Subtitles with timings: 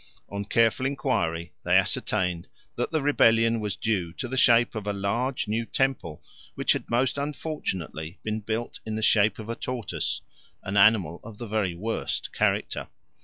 [0.29, 4.93] On careful enquiry they ascertained that the rebellion was due to the shape of a
[4.93, 6.23] large new temple
[6.55, 10.21] which had most unfortunately been built in the shape of a tortoise,
[10.63, 12.87] an animal of the very worst character.